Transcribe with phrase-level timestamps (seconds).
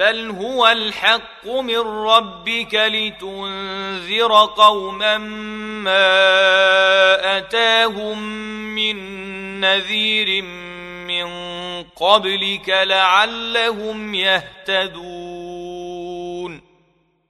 [0.00, 6.18] بل هو الحق من ربك لتنذر قوما ما
[7.38, 8.22] اتاهم
[8.74, 8.96] من
[9.60, 10.42] نذير
[11.06, 11.26] من
[11.82, 15.69] قبلك لعلهم يهتدون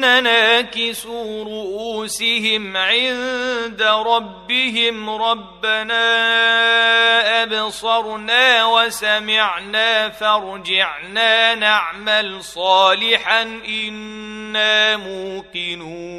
[0.00, 5.10] ناكسوا رؤوسهم عند ربهم.
[5.10, 5.98] ربنا
[7.42, 16.18] أبصرنا وسمعنا فارجعنا نعمل صالحا إنا موقنون.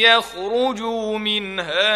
[0.00, 1.92] يخرجوا منها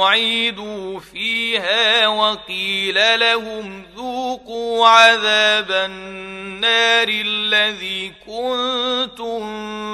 [0.00, 9.40] أعيدوا فيها وقيل لهم ذوقوا عذاب النار الذي كنتم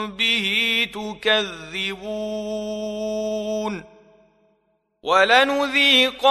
[0.07, 2.41] به تكذبون
[5.03, 6.31] ولنذيقنهم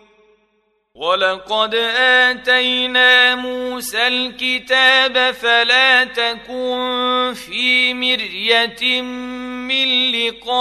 [1.01, 10.57] ولقد اتينا موسى الكتاب فلا تكن في مريه من لقائه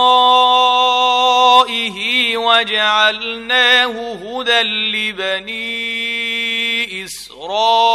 [2.37, 5.61] وجعلناه هدى لبني
[7.05, 7.91] اسرائيل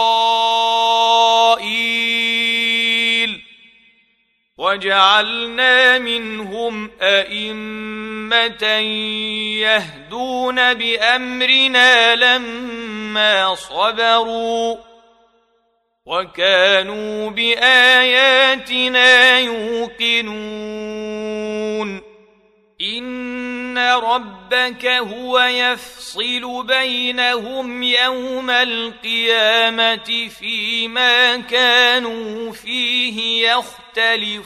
[4.57, 8.14] وجعلنا منهم ائمه
[9.61, 14.77] يهدون بأمرنا لما صبروا
[16.05, 20.95] وكانوا بآياتنا يوقنون
[22.81, 34.45] إن ربك هو يفصل بينهم يوم القيامة فيما كانوا فيه يختلفون